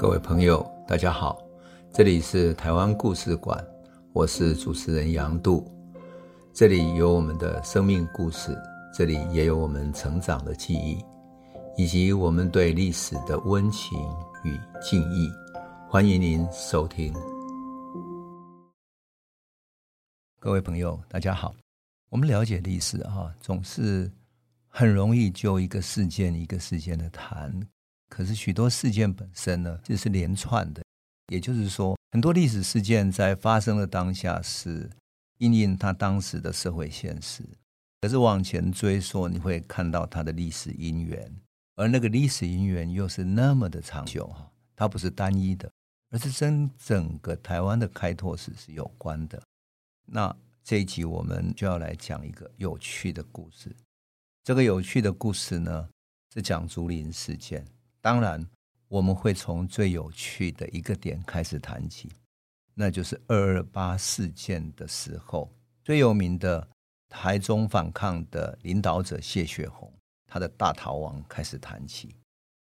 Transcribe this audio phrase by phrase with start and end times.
[0.00, 1.38] 各位朋友，大家好，
[1.92, 3.62] 这里是台湾故事馆，
[4.14, 5.70] 我是主持人杨度，
[6.54, 8.56] 这里有我们的生命故事，
[8.94, 11.04] 这里也有我们成长的记忆，
[11.76, 13.98] 以及我们对历史的温情
[14.42, 15.30] 与敬意。
[15.86, 17.12] 欢迎您收听。
[20.38, 21.54] 各位朋友，大家好。
[22.08, 24.10] 我们了解历史啊，总是
[24.66, 27.52] 很容易就一个事件一个事件的谈。
[28.10, 30.82] 可是许多事件本身呢，这是连串的。
[31.28, 34.90] 也就是说，很多历史事件在发生的当下是
[35.38, 37.42] 因应它当时的社会现实。
[38.02, 41.34] 可是往前追溯，你会看到它的历史因缘，
[41.76, 45.70] 而那个历史因缘又是那么的长久哈，它不是单一的。
[46.12, 49.40] 而是跟整个台湾的开拓史是有关的。
[50.06, 53.70] 那这一集我们就要来讲一个有趣的故事。
[54.42, 55.88] 这个有趣的故事呢，
[56.34, 57.64] 是讲竹林事件。
[58.00, 58.46] 当然，
[58.88, 62.10] 我们会从最有趣的一个点开始谈起，
[62.74, 65.52] 那就是二二八事件的时候，
[65.84, 66.68] 最有名的
[67.08, 69.92] 台中反抗的领导者谢雪红，
[70.26, 72.16] 他的大逃亡开始谈起。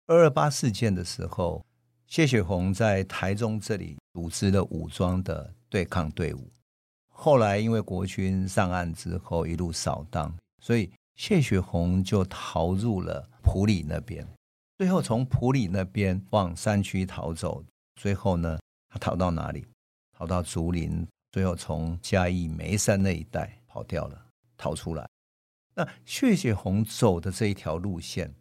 [0.08, 1.66] 二二八事件的时候。
[2.08, 6.48] 谢雪红在台中这里组织了武装的对抗队伍，
[7.10, 10.32] 后来因为国军上岸之后一路扫荡，
[10.62, 14.26] 所以谢雪红就逃入了埔里那边，
[14.78, 17.64] 最后从埔里那边往山区逃走，
[17.96, 18.60] 最后呢，
[18.90, 19.66] 他逃到哪里？
[20.18, 24.26] 逃到竹林，最后从嘉义梅山那一带跑掉了，
[24.58, 25.08] 逃出来。
[25.74, 28.34] 那谢雪红走的这一条路线，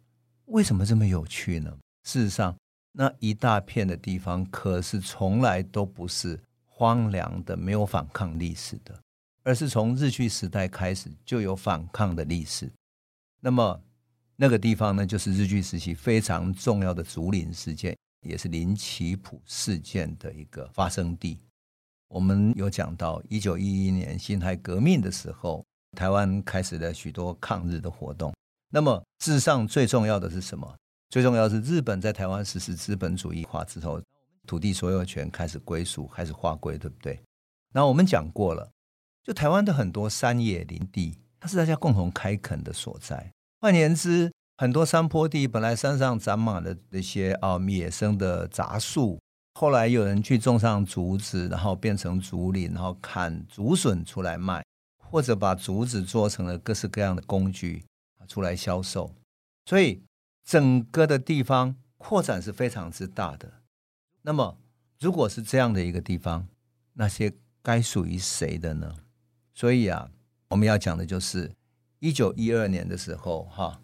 [0.45, 1.77] 为什么这么有趣呢？
[2.03, 2.55] 事实上，
[2.93, 8.97] 那一大片的地方，可是从来都不是荒凉的、没有反抗历史的，
[9.43, 12.71] 而是从日据时代开始就有反抗的历史。
[13.41, 13.81] 那么
[14.35, 21.39] 那个地方呢，就是日据时期非常重要的竹林事件，也是林奇普事件的一个发生地。
[22.09, 25.65] 我们有讲到，一九一一年辛亥革命的时候，
[25.97, 28.33] 台湾开始了许多抗日的活动。
[28.69, 30.75] 那么，至上最重要的是什么？
[31.09, 34.01] 最重要是，日本在台湾实施资本主义化之后，
[34.45, 37.17] 土地所有权开始归属，开始划归，对不对？
[37.71, 38.69] 那我们讲过了，
[39.23, 43.31] 就台湾的很多山野林地，它是大家共同开垦的所在。
[43.59, 49.19] 换言之，很多山坡地本来山上长满了那些啊野生的杂树，
[49.53, 54.63] 后来有人去种上竹子，然后变成竹林，然后砍竹笋出来卖，
[54.97, 57.83] 或者把竹子做成了各式各样的工具
[58.27, 59.13] 出来销售，
[59.65, 60.01] 所以。
[60.47, 63.51] 整个的地方扩展是非常之大的。
[64.21, 64.59] 那么，
[64.99, 66.47] 如果是这样的一个地方，
[66.93, 67.33] 那些
[67.63, 68.93] 该属于谁的呢？
[69.55, 70.11] 所以啊，
[70.49, 71.51] 我们要讲的就是
[72.05, 73.81] 一九一二年的时候，哈，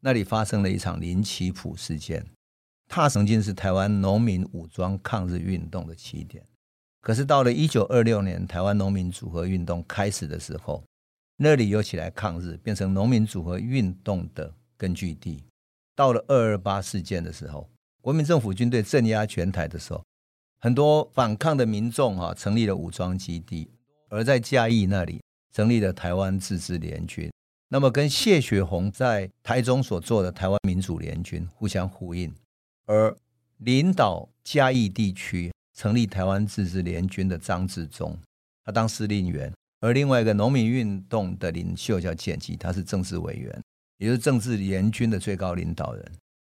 [0.00, 2.24] 那里发生了一场林奇普事件。
[2.88, 6.42] 它曾经是台湾农民武装抗日运动的起点。
[7.02, 10.82] 可是到了一九二六年，台湾农民组合运动开始的时候，
[11.36, 15.44] 那里又起来抗日，变成农民组合运动的根据地。
[15.94, 17.68] 到了二二八事件的时候，
[18.00, 20.02] 国民政府军队镇压全台的时候，
[20.58, 23.70] 很多反抗的民众哈成立了武装基地，
[24.08, 25.20] 而在嘉义那里
[25.52, 27.30] 成立了台湾自治联军。
[27.68, 32.34] 那么跟谢雪红在台中所做的台湾民主联军互相呼应，
[32.86, 33.16] 而
[33.58, 38.18] 领导嘉义地区成立台湾自治联军的张治中，
[38.64, 43.62] 他当司令员，而另外一个农民运动的领袖叫简吉，他是政治委员。
[43.98, 46.12] 也就是政治联军的最高领导人。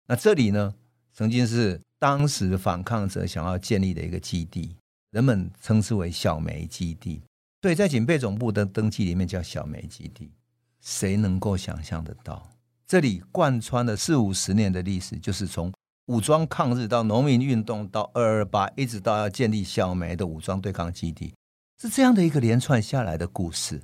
[0.09, 0.75] 那这里呢，
[1.13, 4.75] 曾经是当时反抗者想要建立的一个基地，
[5.13, 7.23] 人们称之为小梅基地。
[7.61, 10.33] 对，在警备总部的登记里面叫小梅基地。
[10.81, 12.50] 谁能够想象得到，
[12.87, 15.72] 这里贯穿了四五十年的历史，就是从
[16.06, 21.34] 武装抗日到农民运动到二二八，一直到要建立小梅的武装对抗基地，
[21.81, 23.83] 是这样的一个连串下来的故事。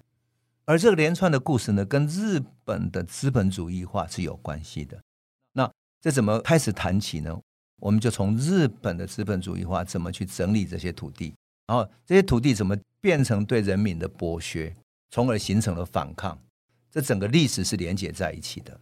[0.65, 4.99] 而这个连串的故事呢，跟日本的资本主义化是有关系的。
[5.53, 5.71] 那
[6.01, 7.39] 这怎么开始谈起呢？
[7.81, 11.35] 我们就从日本的资本主义化怎么去整理这些土地，
[11.67, 14.75] 然后这些土地怎么变成对人民的剥削，
[15.11, 16.39] 从而形成了反抗。
[16.95, 18.81] 这整个历史是连接在一起的。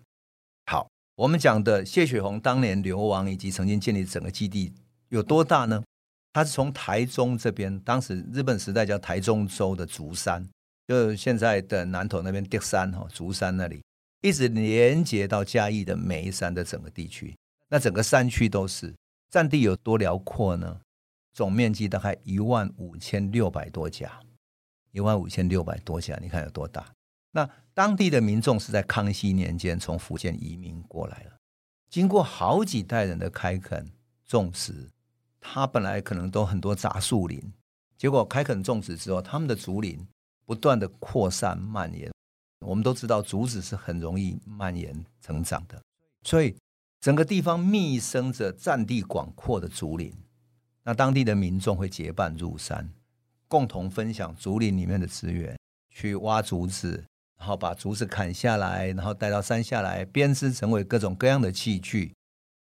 [0.66, 4.70] 好，我们讲的谢雪红当年流亡以及曾经建立整个基地
[5.08, 5.82] 有多大呢？
[6.30, 10.46] 他是从台中这边，当时日本时代叫台中州的竹山。
[10.86, 13.82] 就现在的南投那边的山哈，竹山那里
[14.20, 17.34] 一直连接到嘉义的梅山的整个地区，
[17.70, 18.94] 那整个山区都是
[19.30, 20.78] 占地有多辽阔呢？
[21.32, 24.20] 总面积大概一万五千六百多甲，
[24.90, 26.84] 一万五千六百多甲，你看有多大？
[27.32, 31.32] 那当地的民众是在康熙年间从福建移民过来了，
[31.90, 33.90] 经过好几代人的开垦
[34.24, 34.88] 种植，
[35.40, 37.52] 它本来可能都很多杂树林，
[37.96, 40.06] 结果开垦种植之后，他们的竹林
[40.44, 42.12] 不断的扩散蔓延。
[42.60, 45.82] 我们都知道竹子是很容易蔓延成长的，
[46.22, 46.54] 所以
[47.00, 50.14] 整个地方密生着占地广阔的竹林。
[50.84, 52.88] 那当地的民众会结伴入山，
[53.48, 55.58] 共同分享竹林里面的资源，
[55.90, 57.04] 去挖竹子，
[57.42, 62.14] 然后把竹子砍下来，然后带到山下来编织成为各种各样的器具。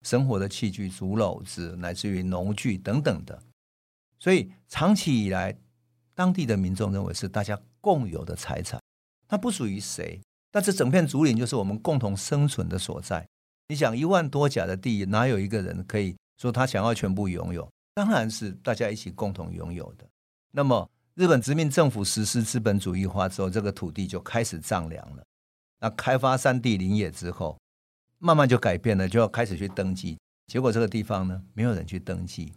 [0.07, 3.43] 生活的器具、竹篓子，乃至于农具等等的，
[4.19, 5.55] 所以长期以来，
[6.15, 8.81] 当地的民众认为是大家共有的财产，
[9.29, 10.19] 它不属于谁。
[10.51, 13.29] 但这整片竹林就是我们共同生存的所在。
[13.69, 17.71] 你想，一万多甲的地，哪有一个人可以说他想要全部拥有？
[17.93, 20.09] 当然是大家一起共同拥有的。
[20.53, 25.23] 那么，日本殖民政府实施资本主义化之后，这个土地就开始丈量了。
[25.79, 27.59] 那开发山地林业之后，
[28.17, 30.19] 慢慢就改变了，就要开始去登记。
[30.47, 32.55] 结果这个地方呢，没有人去登记。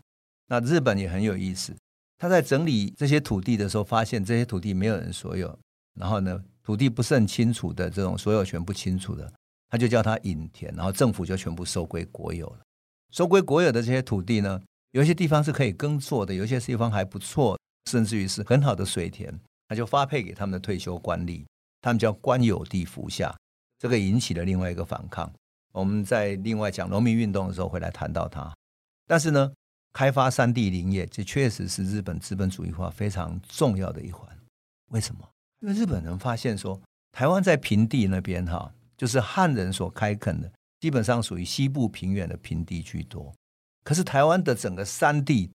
[0.48, 1.76] 那日本也很有意思，
[2.18, 5.60] 他在整理这些土地的时候，发现这些土地没有人所有。
[6.00, 9.30] 然后呢，土地不是很清楚的这种所有权不清楚的，
[9.68, 12.62] 他就叫他隐田，然后政府就全部收归国有了。
[13.12, 14.62] 收归国有的这些土地呢，
[14.92, 19.34] 有些地方是可以耕作的，有些地方还不错，甚至于是很好的水田，
[19.68, 21.46] 他就发配给他们的退休官吏，
[21.82, 23.36] 他们叫官有地服下。
[23.80, 25.32] 这个引起了另外一个反抗。
[25.74, 28.54] 我们在另外讲农民运动的时候会来谈到它，
[29.08, 29.52] 但是呢，
[29.92, 34.30] 开发山地林业，这确实是日本资本主义化非常重要的一环。
[34.92, 35.28] 为什么？
[35.62, 36.80] 因为日本人发现说，
[37.12, 43.34] 台湾在平地那边哈，就是汉人所开垦的，基本上属于西部平原的平地居多。
[43.84, 45.50] 可是台湾的整个山地，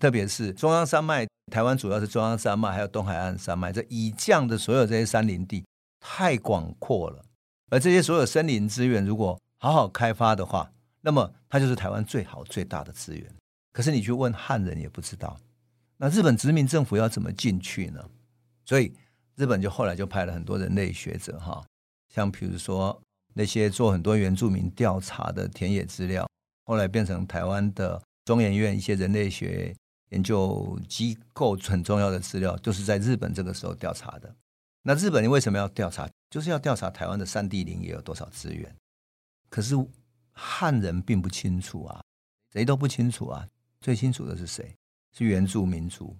[0.00, 5.64] 特别是中央山脉，台湾主要是中央山脉，还有东海岸山脉，这以降的所有这些山林地
[6.00, 7.22] 太广阔了，
[7.70, 13.34] 而这些所有森林资源如果好好开发的话，那么它就是台湾最好最大的资源。
[13.72, 15.36] 可是你去问汉人也不知道，
[15.96, 18.04] 那日本殖民政府要怎么进去呢？
[18.64, 18.92] 所以
[19.34, 21.64] 日本就后来就派了很多人类学者哈，
[22.14, 23.00] 像比如说
[23.34, 26.28] 那些做很多原住民调查的田野资料，
[26.64, 29.74] 后来变成台湾的中研院一些人类学
[30.10, 34.34] 研究机构很重要的资料，就是在日本这个时候调查的。
[34.82, 36.08] 那日本人为什么要调查？
[36.30, 38.74] 就是要调查台湾的山地林业有多少资源。
[39.50, 39.74] 可是
[40.32, 42.02] 汉人并不清楚啊，
[42.52, 43.46] 谁都不清楚啊。
[43.80, 44.74] 最清楚的是谁？
[45.16, 46.16] 是原住民族，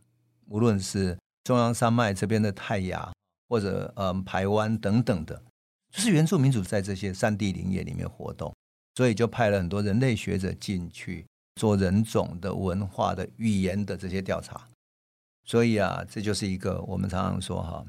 [0.46, 3.12] 无论是中央山脉这边的泰雅，
[3.48, 5.42] 或者嗯排湾等等的，
[5.90, 8.54] 就是原住民族在这些山地林业里面活动，
[8.94, 11.26] 所以就派了很多人类学者进去
[11.58, 14.68] 做人种的文化的语言的这些调查。
[15.44, 17.84] 所以啊，这就是一个我们常常说哈。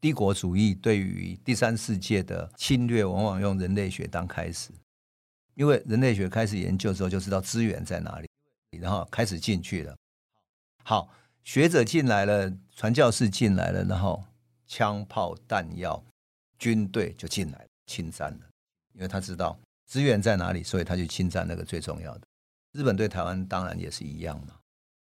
[0.00, 4.70] 帝国主义对于第三世界的侵略，往往用人类学当开始，
[5.54, 8.28] 因为人类学开始研究之后，就知道资源在哪里，
[8.78, 9.96] 然后开始进去了。
[10.84, 11.08] 好，
[11.44, 14.22] 学者进来了，传教士进来了，然后
[14.66, 16.02] 枪炮弹药、
[16.58, 18.40] 军队就进来侵占了，
[18.94, 22.26] 因为他知道资源在哪里，所以他就侵占那个最重要的。
[22.76, 24.56] 日本对台湾当然也是一样嘛。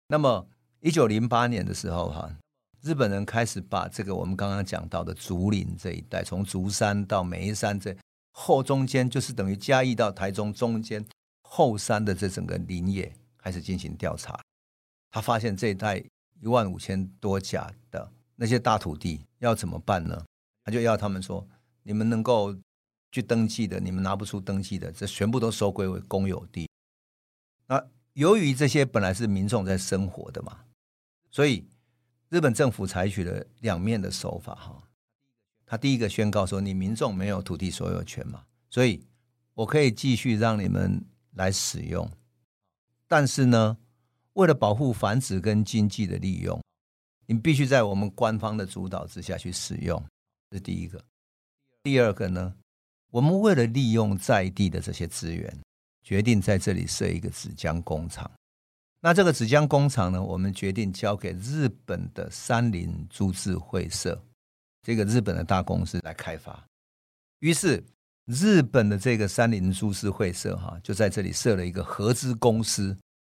[0.07, 0.47] 那么，
[0.81, 2.37] 一九零八年的时候，哈。
[2.83, 7.97] 日本人开始把这个我们刚刚讲到的竹林这一带，从竹山到梅山这
[8.31, 11.03] 后中间，就是等于嘉义到台中中间
[11.41, 14.39] 后山的这整个林业开始进行调查。
[15.09, 15.97] 他发现这一带
[16.39, 20.23] 一万五千多甲的那些大土地要怎么办呢？
[20.63, 21.43] 他就要他们说：
[21.81, 22.55] 你们能够
[23.11, 26.69] 去登记的，你们拿不出登记的，这全部都收归为公有地。
[27.67, 30.59] 那由于这些本来是民众在生活的嘛，
[31.31, 31.65] 所以。
[32.29, 34.83] 日本政府采取了两面的手法，哈，
[35.63, 39.05] 他第一个宣告说，你民众没有土地所有权嘛，所以
[39.53, 42.09] 我可以继续让你们来使用，
[43.07, 43.77] 但是呢，
[44.33, 46.59] 为了保护繁殖跟经济的利用，
[47.27, 50.03] 你必须在我们官方的主导之下去使用，
[50.49, 51.01] 这是第一个。
[51.83, 52.55] 第二个呢，
[53.11, 55.57] 我们为了利用在地的这些资源，
[56.05, 58.29] 决定在这里设一个纸浆工厂。
[59.01, 64.23] 那这个纸浆工厂呢，我们决定交给日本的山林株式会社，
[64.83, 66.63] 这个日本的大公司来开发。
[67.39, 67.83] 于是，
[68.25, 72.95] 日本的这个山林株式会社哈，就在这里设了一个合资公司，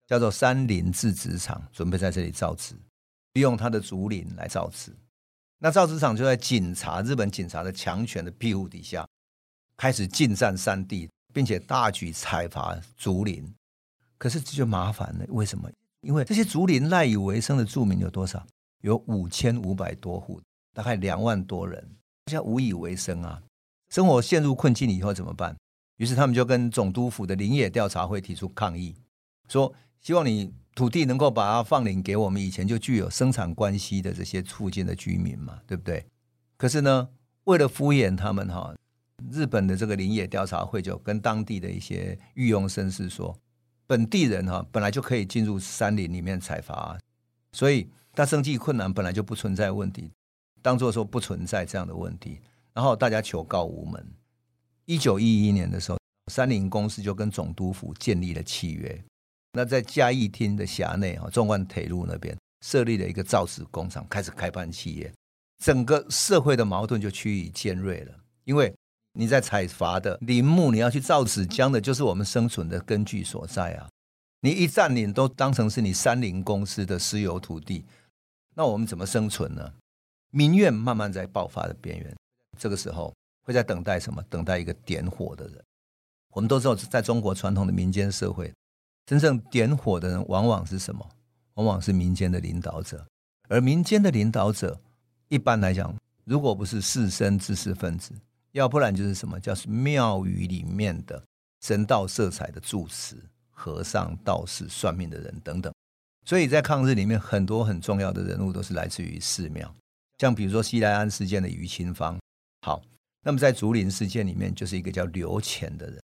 [0.08, 2.74] 叫做山林制纸厂，准备在这里造纸，
[3.34, 4.92] 利用它的竹林来造纸。
[5.58, 9.08] 那造纸厂就在警察日本警察的强权的庇护底下，
[9.76, 13.46] 开始进占山地，并且大举采伐竹林。
[14.16, 15.70] 可是这就麻烦了，为什么？
[16.00, 18.42] 因为这些竹林赖以为生的住民有多少？
[18.80, 20.40] 有五千五百多户，
[20.72, 21.86] 大概两万多人，
[22.24, 23.42] 大家无以为生啊，
[23.90, 25.54] 生活陷入困境以后怎么办？
[25.98, 28.94] 于是他们就跟总督府的林野调查会提出抗议，
[29.46, 36.06] 说希望你土地能够把它放领给我们以前就具有生产关系的这些附近的居民嘛，对不对？
[36.56, 37.10] 可是呢，
[37.44, 38.74] 为了敷衍他们哈，
[39.30, 43.36] 日本的这个林野调查会就跟当地的一些御用绅士说，
[43.86, 46.98] 本地人哈本来就可以进入山林里面采伐，
[47.52, 50.10] 所以他生计困难本来就不存在问题，
[50.62, 52.40] 当做说不存在这样的问题，
[52.72, 54.06] 然后大家求告无门。
[54.84, 55.98] 一九一一年的时候，
[56.30, 59.04] 山林公司就跟总督府建立了契约。
[59.52, 65.10] 那在嘉义厅的辖内啊，纵贯铁路那边设立了一个造纸工厂，开始开办企业。
[65.64, 68.12] 整个社会的矛盾就趋于尖锐了。
[68.44, 68.72] 因为
[69.16, 73.88] 你在采伐的林木，你要去造纸浆的，就是我们生存的根据所在啊。
[74.40, 77.84] 你一占领都当成是你三林公司的私有土地，
[78.54, 79.72] 那我们怎么生存呢？
[80.30, 82.14] 民怨慢慢在爆发的边缘。
[82.58, 83.12] 这个时候。
[83.46, 84.20] 会在等待什么？
[84.28, 85.64] 等待一个点火的人。
[86.32, 88.52] 我们都知道，在中国传统的民间社会，
[89.06, 91.08] 真正点火的人往往是什么？
[91.54, 93.06] 往往是民间的领导者。
[93.48, 94.80] 而民间的领导者，
[95.28, 95.94] 一般来讲，
[96.24, 98.12] 如果不是士绅知识分子，
[98.56, 99.38] 要不然就是什么？
[99.38, 101.22] 叫是庙宇里面的
[101.60, 103.14] 神道色彩的住持、
[103.50, 105.70] 和尚、道士、算命的人等等。
[106.24, 109.72] 所以在抗日里面，很多很重要的人物都是来自于寺庙，
[110.18, 112.18] 像比如说西来庵事件的于清芳。
[112.62, 112.82] 好。
[113.22, 116.00] 那么在竹林事件里面，就是一个叫刘干的人。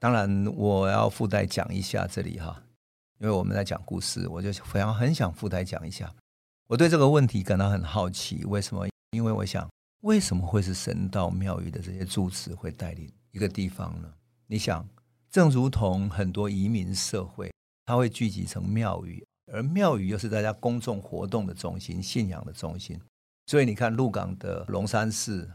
[0.00, 2.60] 当然，我要附带讲一下这里哈，
[3.20, 6.12] 因为我们在讲故事，我就非常很想附带讲一下。
[6.66, 8.88] 我对这个问题感到很好奇，为什么？
[9.12, 9.70] 因为我想，
[10.02, 14.12] 为什么会是神道庙宇的这些住持会带领一个地方呢？
[14.46, 14.88] 你想，
[15.30, 17.52] 正如同很多移民社会，
[17.84, 23.00] 它会聚集成庙宇，而庙宇又是大家公众活动的中心、信仰的中心。
[23.46, 25.50] 所以你看，鹿港的龙山寺。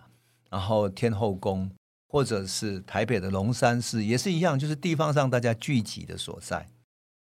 [0.49, 1.67] 然后天后宫，
[2.09, 6.69] 或者是台北的龙山寺，也是一样，就是地方上大家聚集的所在。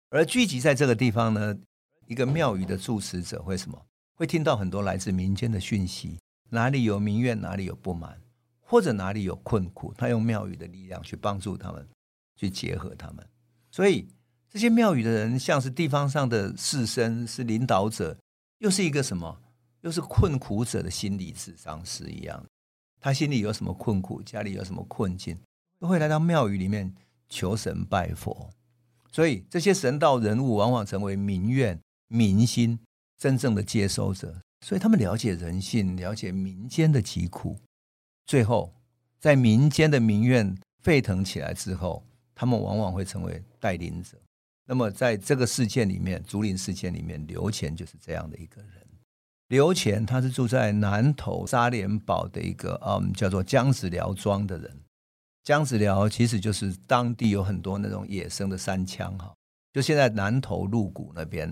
[0.10, 1.56] 而聚集在这个地方呢，
[2.08, 3.80] 一个庙宇的住持者会什么？
[4.16, 6.18] 会听到很多来自民间的讯息，
[6.54, 8.22] 哪里有民怨，哪里有不满，
[8.60, 11.88] 或者哪里有困苦，他用庙宇的力量去帮助他们，
[12.36, 13.26] 去结合他们。
[13.72, 14.08] 所以
[14.50, 18.18] 这些庙宇的人，像是地方上的士绅，是领导者，
[18.58, 19.42] 又是一个什么？
[19.80, 22.46] 又是困苦者的心理智商师一样。
[23.00, 25.38] 他心里有什么困苦，家里有什么困境，
[25.80, 26.94] 都会来到庙宇里面
[27.30, 28.52] 求神拜佛。
[29.10, 32.78] 所以这些神道人物往往成为民怨民心
[33.18, 34.42] 真正的接收者。
[34.66, 37.58] 所以他们了解人性，了解民间的疾苦。
[38.26, 38.74] 最后，
[39.20, 44.18] 在民间的民怨沸腾起来之后，他们往往会成为带领者。
[44.66, 48.72] 那么，在这个事件里面，竹林事件里面，刘乾就是这样的一个人。
[49.48, 54.80] 刘乾他是住在南投沙连堡的一个嗯，叫做姜子寮庄的人。
[55.44, 59.34] 姜子寮其实就是当地有很多那种野生的山羌哈，
[59.74, 61.52] 就现在南投鹿谷那边。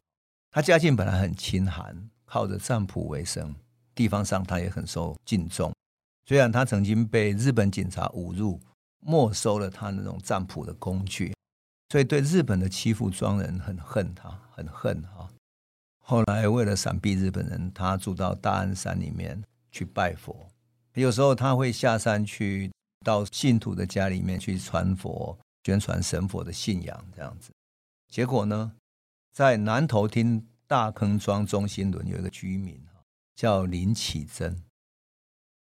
[0.51, 3.55] 他家境本来很清寒，靠着占卜为生，
[3.95, 5.73] 地方上他也很受敬重。
[6.27, 8.59] 虽然他曾经被日本警察侮辱，
[8.99, 11.33] 没收了他那种占卜的工具，
[11.89, 15.27] 所以对日本的欺负庄人很恨他，很恨哈。
[16.05, 20.47] 后来为了闪避日本人，他住到大安山里面去拜佛。
[20.93, 22.69] 有时候他会下山去
[23.03, 27.49] 到信徒的家里面去传佛、宣传神佛的信仰，这样子。
[28.07, 28.73] 结果呢，
[29.33, 32.79] 在南投厅大坑庄中心仑有一个居民
[33.35, 34.55] 叫林启珍，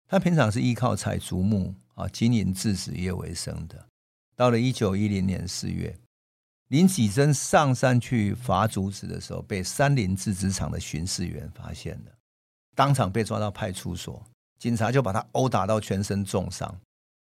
[0.06, 3.86] 他平常是依靠采竹木啊经营制纸业为生的。
[4.36, 5.98] 到了一九一零年四月。
[6.66, 12.12] 林启珍上山去伐竹子的时候，被山林制纸厂的巡视员发现了，
[12.76, 14.22] 当场被抓到派出所，
[14.58, 16.78] 警察就把他殴打到全身重伤。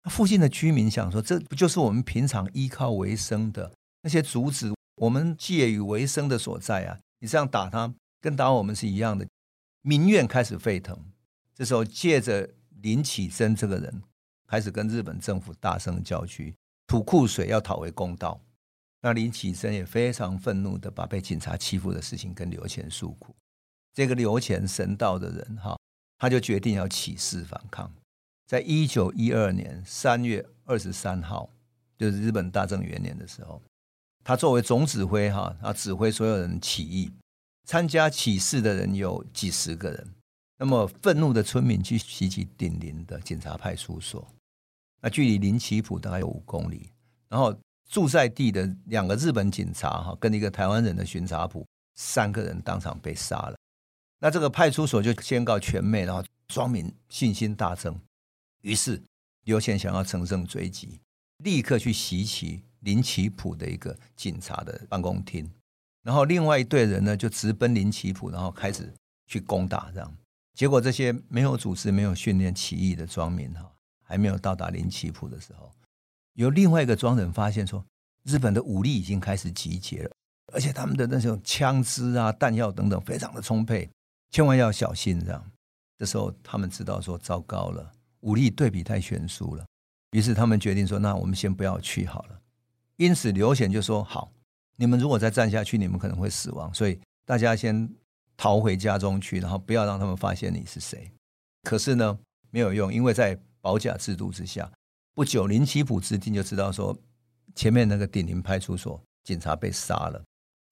[0.09, 6.97] 附近的居民想说：“这不就是我们平常依靠为生的那些竹子，我们借以为生的所在啊？
[7.25, 7.91] 你这样打他，
[8.21, 9.25] 跟打我们是一样的。”
[9.81, 10.95] 民怨开始沸腾。
[11.55, 12.47] 这时候，借着
[12.83, 14.03] 林启珍这个人，
[14.45, 16.53] 开始跟日本政府大声叫屈，
[16.85, 18.39] 吐苦水，要讨回公道。
[19.01, 23.35] 那林启珍也非常愤怒的把被警察欺负的事情跟刘干诉苦。
[23.91, 25.75] 这个刘干神道的人哈，
[26.19, 27.91] 他就决定要起事反抗。
[28.45, 31.49] 在一九一二年三月二十三号，
[31.97, 33.59] 就是日本大正元年的时候，
[34.25, 37.09] 他作为总指挥哈，他指挥所有人起义。
[37.65, 40.13] 参加起事的人有几十个人。
[40.57, 44.27] 那么愤怒的村民去袭击顶林的警察派出所，
[45.01, 46.91] 那距离林奇埔大概有五公里，
[47.29, 47.57] 然后。
[47.87, 51.63] 住在地的两个日本警察哈，跟一个台湾人的巡查捕，
[51.93, 53.55] 三个人当场被杀了。
[54.17, 57.95] 那这个派出所就宣告全灭，然后庄民信心大增。
[58.63, 58.99] 于是
[59.43, 60.99] 刘干想要乘胜追击，
[61.45, 65.49] 立刻去袭击林奇普的一个警察的办公厅。
[66.03, 68.91] 然后另外一队人呢就直奔林奇普，然后开始
[69.27, 70.17] 去攻打，这样。
[70.53, 73.71] 结果这些没有组织、没有训练起义的庄民哈，
[74.03, 75.71] 还没有到达林奇普的时候，
[76.33, 77.85] 有另外一个庄人发现说，
[78.23, 80.11] 日本的武力已经开始集结了，
[80.53, 83.89] 而且他们的那种枪支啊、弹药等等非常的充沛，
[84.31, 85.51] 千万要小心这样。
[85.97, 89.65] 这时候他们知道说，糟糕了，武力对比太悬殊了，
[90.11, 92.39] 于是他们决定说，那我们先不要去好了。
[92.97, 94.31] 因此刘显就说：“好，
[94.75, 97.89] 你们如果再站下去，你们可能会死亡，所以大家先。”
[98.37, 101.09] 逃回家中去，然后不要让他们发现你是谁。
[101.63, 102.19] 可是呢，
[102.51, 104.69] 没有用，因为在保甲制度之下，
[105.13, 106.93] 不久林奇普之定就知道说，
[107.55, 110.21] 前面那个顶林派出所警察被杀了。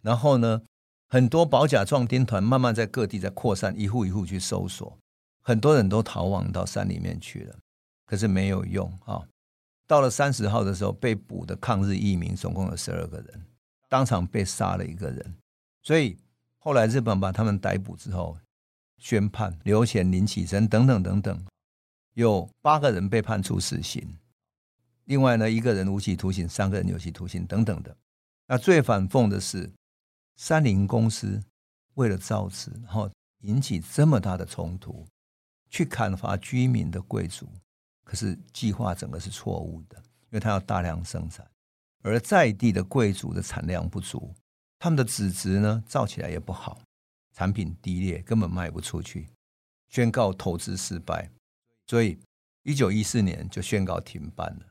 [0.01, 0.61] 然后呢，
[1.07, 4.97] 很多保甲壮丁团慢慢在各地在扩散，一户一户去搜索，
[5.41, 7.55] 很多人都逃亡到山里面去了。
[8.05, 9.21] 可是没有用啊！
[9.87, 13.45] 到了三十号的时候，被捕的抗日义民总共有十二个人，
[13.89, 15.35] 当场被杀了一个人，
[15.81, 16.17] 所以。
[16.65, 18.37] 后来日本把他们逮捕之后，
[18.97, 21.45] 宣判刘显、林启珍等等等等，
[22.13, 24.17] 有八个人被判处死刑。
[25.03, 27.93] 另外呢，一个人无期徒刑，三个人有期徒刑等等的。
[28.47, 29.69] 那最反讽的是，
[30.37, 31.43] 三菱公司
[31.95, 35.05] 为了造次，然后引起这么大的冲突，
[35.69, 37.45] 去砍伐居民的贵族，
[38.13, 41.49] 可是计划整个是错误的，因为他要大量生产，
[42.03, 44.31] 而在地的贵族的产量不足。
[44.77, 46.79] 他们的纸质呢，造起来也不好，
[47.31, 49.27] 产品低劣，根本卖不出去，
[49.89, 51.27] 宣告投资失败，
[51.87, 52.19] 所以
[52.61, 54.65] 一九一四年就宣告停办了。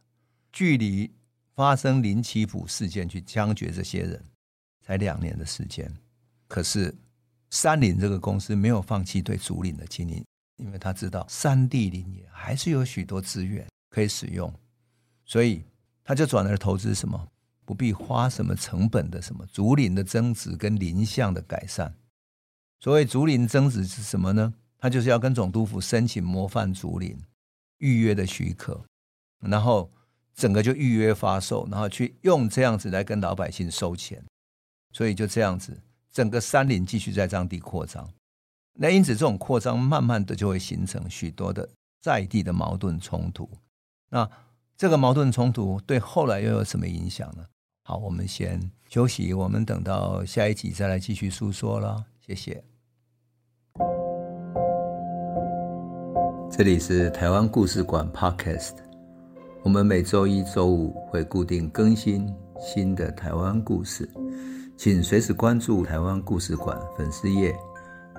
[0.53, 1.13] 距离
[1.57, 4.25] 发生林奇普事件去枪决这些人，
[4.87, 5.93] 才两年的时间。
[6.47, 6.95] 可是
[7.51, 10.25] 三菱这个公司没有放弃对竹林的经营，
[10.63, 14.53] 因为他知道山地林业还是有许多资源可以使用，
[15.25, 15.65] 所以
[16.05, 17.29] 他就转而投资什么？
[17.65, 21.95] 不必花什么成本的什么竹林的增值跟林相的改善。
[22.81, 24.55] 所谓竹林增值是什么呢？
[24.79, 27.17] 他就是要跟总督府申请模范竹林
[27.79, 28.85] 预约的许可，
[29.41, 29.93] 然后
[30.35, 34.25] 整个就预约发售，然后去用这样子来跟老百姓收钱。
[34.93, 38.13] 所以就这样子，整个山林继续在当地扩张。
[38.75, 41.69] 那因此这种扩张慢慢的就会形成许多的
[42.01, 43.49] 在地的矛盾冲突。
[44.09, 44.29] 那
[44.77, 47.45] 这个矛盾冲突对后来又有什么影响呢？
[47.85, 52.05] 好，我们先休息，我们等到下一集再来继续诉说了。
[52.27, 52.65] 谢谢。
[56.51, 58.77] 这里是台湾故事馆 Podcast，
[59.63, 64.09] 我们每周一、周五会固定更新新的台湾故事，
[64.77, 67.55] 请随时关注台湾故事馆粉丝页，